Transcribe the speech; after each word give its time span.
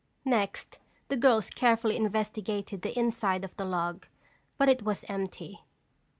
Next 0.25 0.79
the 1.09 1.15
girls 1.15 1.51
carefully 1.51 1.95
investigated 1.95 2.81
the 2.81 2.97
inside 2.97 3.43
of 3.43 3.55
the 3.55 3.65
log 3.65 4.07
but 4.57 4.67
it 4.67 4.81
was 4.81 5.05
empty. 5.07 5.59